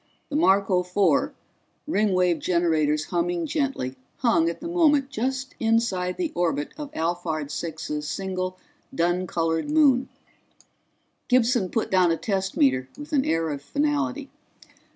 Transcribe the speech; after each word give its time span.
The 0.29 0.35
Marco 0.35 0.81
Four, 0.81 1.35
Ringwave 1.87 2.39
generators 2.39 3.05
humming 3.13 3.45
gently, 3.45 3.95
hung 4.17 4.49
at 4.49 4.59
the 4.59 4.67
moment 4.67 5.11
just 5.11 5.53
inside 5.59 6.17
the 6.17 6.31
orbit 6.33 6.71
of 6.75 6.91
Alphard 6.95 7.51
Six's 7.51 8.07
single 8.09 8.57
dun 8.95 9.27
colored 9.27 9.69
moon. 9.69 10.09
Gibson 11.27 11.69
put 11.69 11.91
down 11.91 12.09
a 12.09 12.17
test 12.17 12.57
meter 12.57 12.89
with 12.97 13.13
an 13.13 13.25
air 13.25 13.49
of 13.51 13.61
finality. 13.61 14.31